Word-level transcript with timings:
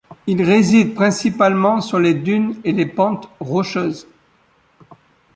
Il 0.25 0.41
réside 0.41 0.95
principalement 0.95 1.79
sur 1.79 1.99
les 1.99 2.15
dunes 2.15 2.55
et 2.63 2.71
les 2.71 2.87
pentes 2.87 3.29
rocheuses. 3.39 4.07